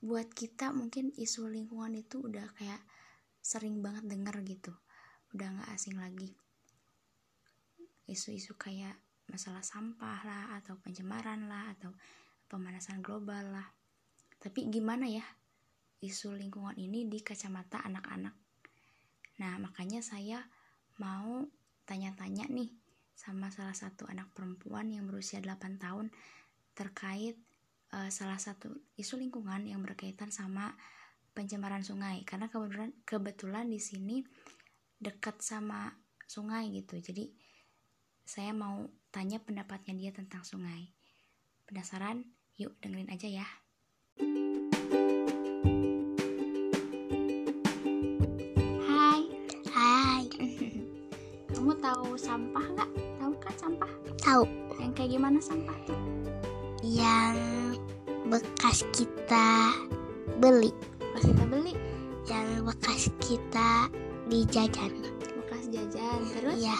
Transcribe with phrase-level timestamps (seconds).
[0.00, 2.80] buat kita mungkin isu lingkungan itu udah kayak
[3.44, 4.72] sering banget denger gitu.
[5.36, 6.32] Udah nggak asing lagi.
[8.08, 8.96] Isu-isu kayak
[9.28, 11.92] masalah sampah lah atau pencemaran lah atau
[12.48, 13.68] pemanasan global lah.
[14.40, 15.22] Tapi gimana ya
[16.00, 18.34] isu lingkungan ini di kacamata anak-anak?
[19.38, 20.40] Nah makanya saya
[20.96, 21.44] mau
[21.84, 22.72] tanya-tanya nih
[23.12, 26.08] sama salah satu anak perempuan yang berusia 8 tahun
[26.72, 27.36] terkait
[27.94, 30.74] uh, salah satu isu lingkungan yang berkaitan sama
[31.34, 32.22] pencemaran sungai.
[32.26, 34.22] Karena kebetulan kebetulan di sini
[35.00, 35.94] dekat sama
[36.26, 36.98] sungai gitu.
[36.98, 37.30] Jadi
[38.22, 40.90] saya mau tanya pendapatnya dia tentang sungai.
[41.66, 42.22] Penasaran?
[42.58, 43.46] Yuk dengerin aja ya.
[48.84, 49.20] Hai.
[49.70, 50.24] Hai,
[51.54, 52.90] kamu tahu sampah nggak?
[53.18, 53.90] Tahu kan sampah?
[54.20, 54.44] Tahu.
[54.78, 55.78] Yang kayak gimana sampah?
[55.88, 56.20] Tuh
[56.80, 57.36] yang
[58.30, 59.74] bekas kita
[60.38, 60.70] beli,
[61.10, 61.74] pas kita beli?
[62.30, 63.90] Yang bekas kita
[64.30, 65.02] dijajan.
[65.42, 66.62] bekas jajan terus?
[66.62, 66.78] Iya.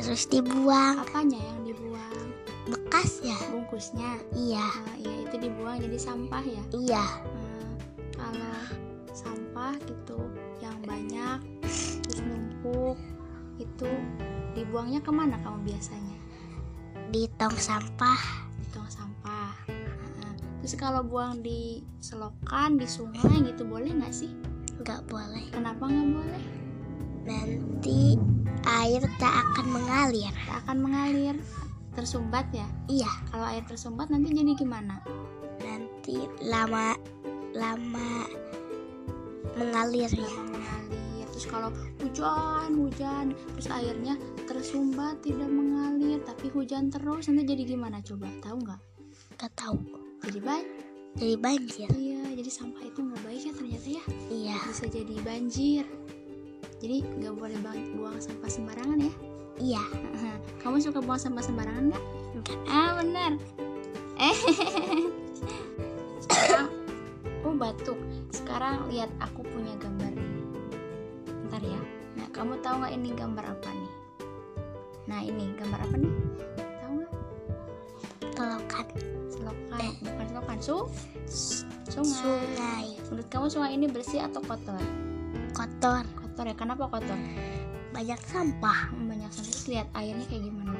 [0.00, 1.04] Terus dibuang.
[1.04, 2.32] Apanya yang dibuang?
[2.72, 3.36] Bekas ya?
[3.52, 4.24] bungkusnya?
[4.32, 6.64] Iya, Nah, iya itu dibuang jadi sampah ya?
[6.72, 7.04] Iya.
[7.12, 7.68] Nah,
[8.16, 8.56] kalau
[9.12, 10.16] sampah gitu
[10.64, 12.96] yang banyak terus numpuk
[13.60, 13.90] itu
[14.56, 16.16] dibuangnya ke mana kamu biasanya?
[17.12, 18.48] Di tong sampah.
[18.56, 19.73] Di tong sampah
[20.64, 24.32] terus kalau buang di selokan di sungai gitu boleh nggak sih?
[24.80, 25.44] Nggak boleh.
[25.52, 26.44] kenapa nggak boleh?
[27.28, 28.16] Nanti
[28.64, 30.32] air tak akan mengalir.
[30.48, 31.36] tak akan mengalir.
[31.92, 32.64] Tersumbat ya?
[32.88, 35.04] Iya, kalau air tersumbat nanti jadi gimana?
[35.60, 36.96] Nanti lama
[37.52, 38.24] lama
[39.60, 40.32] mengalir ya.
[40.48, 41.28] mengalir.
[41.28, 41.68] Terus kalau
[42.00, 44.16] hujan hujan terus airnya
[44.48, 48.32] tersumbat tidak mengalir tapi hujan terus nanti jadi gimana coba?
[48.40, 48.80] Tahu nggak?
[49.36, 50.03] Gak tahu.
[50.24, 50.64] Jadi ban
[51.14, 51.88] Jadi banjir.
[51.94, 54.04] iya jadi sampah itu nggak baik ya ternyata ya.
[54.26, 55.84] Iya, bisa jadi banjir.
[56.82, 57.58] Jadi nggak boleh
[57.94, 59.12] buang sampah sembarangan ya?
[59.62, 59.82] Iya.
[60.58, 62.04] kamu suka buang sampah sembarangan nggak?
[62.34, 62.58] Enggak.
[62.66, 63.32] ah benar.
[64.18, 64.36] Eh.
[66.18, 66.66] Sekarang
[67.46, 67.98] oh batuk.
[68.34, 70.42] Sekarang lihat aku punya gambar ini.
[71.46, 71.80] Ntar ya.
[72.18, 73.92] Nah kamu tahu nggak ini gambar apa nih?
[75.06, 76.14] Nah ini gambar apa nih
[80.04, 80.76] bukan selokan su
[81.88, 82.12] sungai.
[82.12, 82.86] Sungai.
[83.08, 84.80] Menurut kamu sungai ini bersih atau kotor?
[85.54, 87.16] Kotor, kotor ya kenapa kotor?
[87.94, 88.90] Banyak sampah.
[88.90, 89.64] Hmm, banyak sampah.
[89.70, 90.74] Lihat airnya kayak gimana?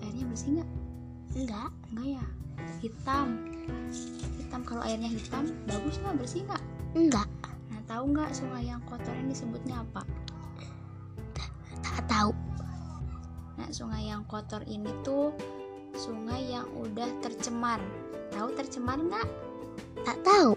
[0.00, 0.70] Airnya bersih nggak?
[1.36, 2.24] Enggak, enggak ya?
[2.80, 3.28] Hitam.
[4.40, 4.60] Hitam.
[4.64, 6.14] Kalau airnya hitam bagus nggak?
[6.16, 6.62] Bersih nggak?
[6.96, 7.28] Enggak.
[7.68, 10.02] nah tahu nggak sungai yang kotor ini disebutnya apa?
[11.84, 12.32] Tak tahu.
[13.56, 15.32] nah sungai yang kotor ini tuh
[15.96, 17.80] sungai yang udah tercemar.
[18.30, 19.28] Tahu tercemar nggak?
[20.04, 20.52] Tak tahu.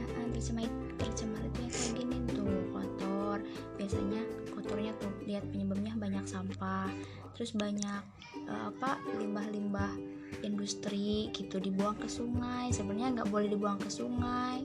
[0.00, 3.38] nah, tercemar tercemar itu yang kayak gini tuh kotor.
[3.76, 4.22] Biasanya
[4.56, 6.88] kotornya tuh lihat penyebabnya banyak sampah.
[7.36, 8.02] Terus banyak
[8.48, 9.92] eh, apa limbah-limbah
[10.40, 12.72] industri gitu dibuang ke sungai.
[12.72, 14.64] Sebenarnya nggak boleh dibuang ke sungai.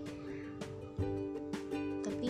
[2.02, 2.30] Tapi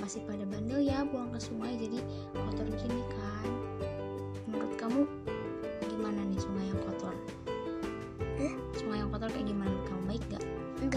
[0.00, 2.00] masih pada bandel ya buang ke sungai jadi
[2.32, 3.48] kotor gini kan.
[4.48, 5.02] Menurut kamu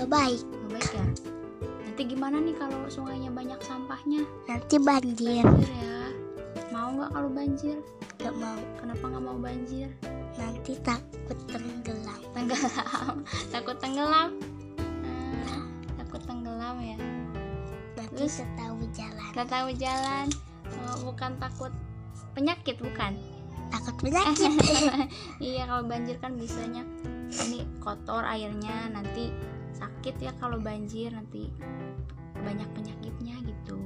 [0.06, 0.42] Enggak baik.
[0.46, 1.06] nggak baik ya
[1.82, 5.42] nanti gimana nih kalau sungainya banyak sampahnya Nanti banjir.
[5.42, 5.98] banjir ya
[6.70, 7.78] mau nggak kalau banjir
[8.16, 8.58] Enggak mau.
[8.76, 9.90] kenapa nggak mau banjir
[10.36, 12.20] Nanti takut tenggelam.
[12.32, 13.16] tenggelam
[13.54, 14.30] takut tenggelam
[15.42, 15.64] Ah,
[15.98, 16.98] takut tenggelam ya
[17.96, 18.38] Nanti Terus?
[18.38, 19.30] tak tahu jalan.
[19.32, 20.28] nggak tahu jalan
[20.86, 21.72] Oh, bukan takut
[22.32, 23.16] penyakit bukan
[23.68, 24.52] Takut penyakit.
[25.40, 26.84] iya kalau banjir kan bisanya
[27.42, 29.34] ini kotor airnya nanti
[29.86, 31.54] sakit ya kalau banjir nanti
[32.34, 33.78] banyak penyakitnya gitu.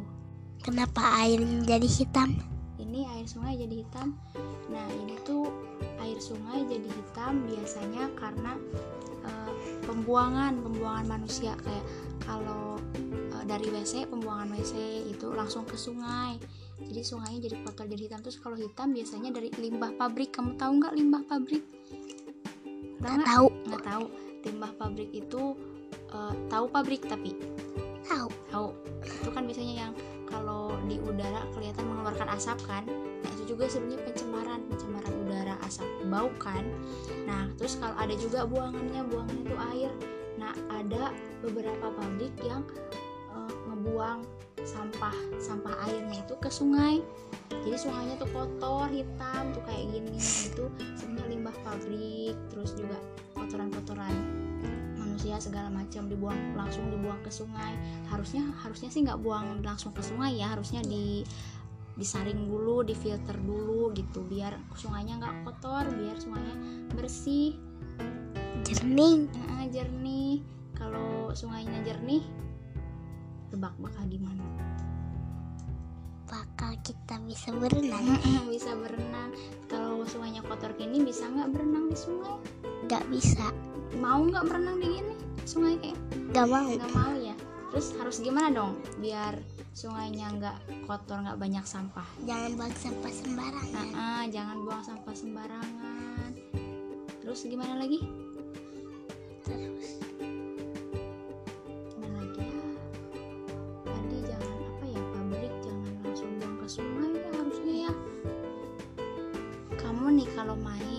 [0.63, 2.39] Kenapa airnya jadi hitam?
[2.89, 4.17] ini air sungai jadi hitam.
[4.73, 5.45] Nah ini tuh
[6.01, 8.57] air sungai jadi hitam biasanya karena
[9.23, 9.53] eh,
[9.85, 11.53] pembuangan pembuangan manusia.
[11.61, 11.85] Kayak
[12.25, 16.41] kalau eh, dari WC pembuangan WC itu langsung ke sungai.
[16.79, 18.19] Jadi sungainya jadi kotor jadi hitam.
[18.25, 20.33] Terus kalau hitam biasanya dari limbah pabrik.
[20.33, 21.63] Kamu tahu nggak limbah pabrik?
[22.99, 23.27] Nggak?
[23.27, 23.47] tahu.
[23.69, 24.05] nggak tahu.
[24.39, 25.55] Limbah pabrik itu
[26.13, 27.35] eh, tahu pabrik tapi?
[28.05, 28.29] Tahu.
[28.49, 28.67] tahu.
[29.05, 29.93] Itu kan biasanya yang
[30.29, 32.83] kalau di udara kelihatan mengeluarkan asap kan?
[33.25, 36.65] Nah itu juga sebenarnya pencemaran pencemaran udara asap bau kan?
[37.25, 39.91] Nah terus kalau ada juga buangannya buangannya itu air.
[40.37, 42.61] Nah ada beberapa pabrik yang
[43.33, 44.25] eh, ngebuang
[44.65, 47.01] sampah sampah airnya itu ke sungai.
[47.49, 50.65] Jadi sungainya tuh kotor hitam tuh kayak gini itu
[50.97, 52.97] sebenarnya limbah pabrik terus juga
[53.33, 54.48] kotoran-kotoran
[55.39, 57.73] segala macam dibuang langsung dibuang ke sungai.
[58.11, 61.23] Harusnya harusnya sih nggak buang langsung ke sungai ya harusnya di
[61.99, 66.55] disaring dulu difilter dulu gitu biar sungainya nggak kotor biar sungainya
[66.95, 67.55] bersih.
[68.63, 69.27] Jernih.
[69.31, 70.43] Nah, jernih.
[70.75, 72.23] Kalau sungainya jernih
[73.51, 74.45] tebak bakal gimana?
[76.29, 78.05] Bakal kita bisa berenang.
[78.53, 79.33] bisa berenang.
[79.67, 83.51] Kalau sungainya kotor gini bisa nggak berenang di sungai Gak bisa.
[83.97, 85.15] mau nggak berenang di gini?
[85.43, 85.97] Sungai kayak
[86.31, 86.69] Gak mau.
[86.69, 87.35] nggak mau ya?
[87.69, 88.77] Terus harus gimana dong?
[88.97, 89.37] Biar
[89.73, 92.05] sungainya nggak kotor nggak banyak sampah.
[92.23, 93.87] Jangan buang sampah sembarangan.
[93.91, 96.31] nah, ah, jangan buang sampah sembarangan.
[97.19, 97.99] Terus gimana lagi?
[99.43, 99.87] Terus.
[101.89, 102.65] Gimana lagi ya?
[103.85, 105.01] Tadi jangan apa ya?
[105.13, 107.93] Pabrik jangan langsung buang ke sungai ya harusnya ya.
[109.77, 110.98] Kamu nih kalau main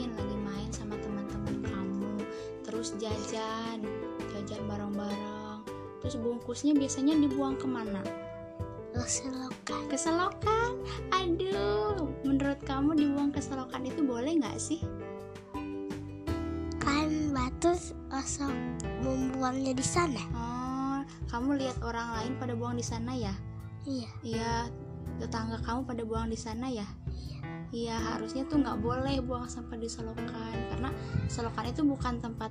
[6.10, 8.02] terus bungkusnya biasanya dibuang ke mana?
[8.98, 9.86] Lo selokan.
[9.86, 10.82] ke selokan
[11.14, 14.82] aduh menurut kamu dibuang ke selokan itu boleh nggak sih?
[16.82, 17.78] Kan batu
[18.10, 18.50] osok
[19.06, 20.18] membuangnya di sana.
[20.34, 20.98] oh
[21.30, 23.30] kamu lihat orang lain pada buang di sana ya?
[23.86, 24.10] Iya.
[24.26, 24.52] iya
[25.22, 26.90] tetangga kamu pada buang di sana ya?
[27.70, 30.26] Iya harusnya tuh nggak boleh buang sampah di selokan
[30.74, 30.90] karena
[31.30, 32.50] selokan itu bukan tempat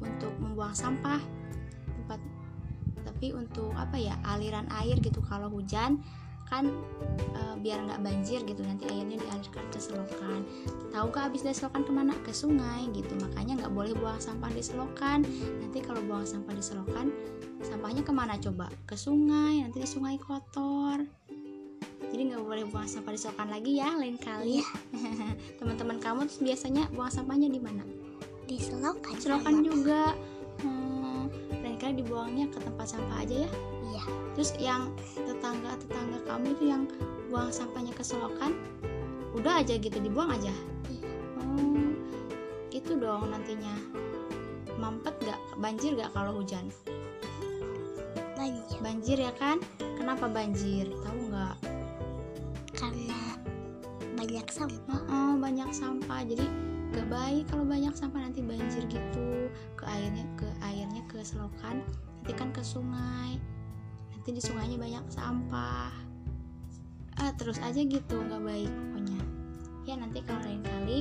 [0.00, 1.43] untuk membuang sampah
[3.14, 5.22] tapi untuk apa ya aliran air gitu.
[5.22, 6.02] Kalau hujan
[6.44, 6.68] kan
[7.16, 10.42] e, biar nggak banjir gitu nanti airnya dialirkan ke selokan.
[10.90, 12.12] Tahu gak habis dari selokan ke mana?
[12.26, 13.14] Ke sungai gitu.
[13.16, 15.22] Makanya nggak boleh buang sampah di selokan
[15.62, 17.06] nanti kalau buang sampah di selokan
[17.64, 18.68] sampahnya ke mana coba?
[18.84, 21.00] Ke sungai nanti di sungai kotor.
[22.12, 24.60] Jadi nggak boleh buang sampah di selokan lagi ya lain kali.
[24.60, 24.68] Iya.
[25.62, 27.86] teman-teman kamu terus biasanya buang sampahnya di mana?
[28.44, 29.16] Di selokan.
[29.16, 30.12] selokan juga
[32.04, 33.50] dibuangnya ke tempat sampah aja ya.
[33.88, 34.02] Iya.
[34.36, 36.84] terus yang tetangga tetangga kamu itu yang
[37.32, 38.52] buang sampahnya ke selokan
[39.34, 40.52] udah aja gitu dibuang aja.
[40.92, 41.10] Iya.
[41.40, 41.90] oh
[42.70, 43.74] itu dong nantinya.
[44.76, 46.68] Mampet gak banjir gak kalau hujan?
[48.34, 48.66] Banyak.
[48.82, 49.62] banjir ya kan?
[49.96, 50.90] Kenapa banjir?
[50.90, 51.56] Tahu nggak?
[52.76, 53.38] Karena
[54.18, 55.00] banyak sampah.
[55.08, 56.20] Heeh, banyak sampah.
[56.26, 56.44] Jadi
[56.92, 59.48] gak baik kalau banyak sampah nanti banjir gitu.
[59.78, 60.83] Ke airnya ke airnya
[61.14, 61.78] ke selokan
[62.18, 63.38] nanti kan ke sungai
[64.10, 65.94] nanti di sungainya banyak sampah
[67.14, 69.20] ah terus aja gitu nggak baik pokoknya
[69.86, 70.98] ya nanti kalau lain kali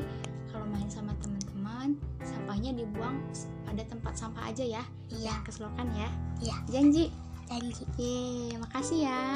[0.54, 3.18] kalau main sama teman-teman sampahnya dibuang
[3.66, 5.42] pada tempat sampah aja ya Iya.
[5.42, 6.56] ke selokan ya Iya.
[6.70, 7.10] janji
[7.44, 7.84] Janji.
[8.00, 9.36] Yeay, makasih ya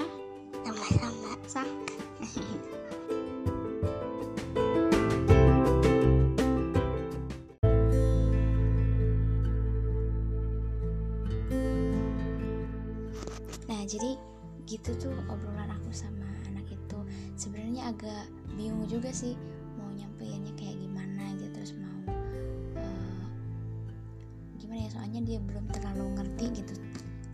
[0.63, 1.33] Sama-sama.
[1.45, 1.68] sah
[13.87, 14.19] jadi
[14.67, 16.99] gitu tuh obrolan aku sama anak itu.
[17.39, 18.27] Sebenarnya agak
[18.59, 19.39] bingung juga sih
[19.79, 22.13] mau nyampeinnya kayak gimana gitu terus mau
[22.75, 23.25] uh,
[24.59, 26.75] gimana ya soalnya dia belum terlalu ngerti gitu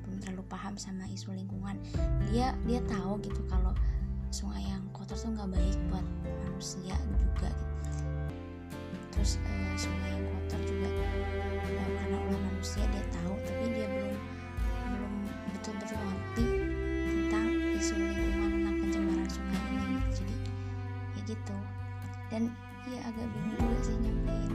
[0.05, 1.81] belum terlalu paham sama isu lingkungan.
[2.29, 3.73] Dia dia tahu gitu kalau
[4.29, 8.05] sungai yang kotor tuh nggak baik buat manusia juga gitu.
[9.13, 14.32] terus uh, sungai yang kotor juga eh, karena ulah manusia dia tahu tapi dia belum
[15.63, 16.51] itu berlatih
[17.07, 17.47] tentang
[17.79, 19.95] isu lingkungan dan pencemaran sungai ini.
[20.11, 20.35] Jadi
[21.15, 21.57] ya gitu.
[22.27, 22.51] Dan
[22.83, 24.51] ya agak bingung juga sih nyampein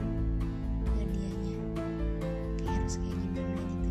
[0.85, 1.57] ke dianya.
[2.61, 3.88] Kayak harus kayak gimana gitu.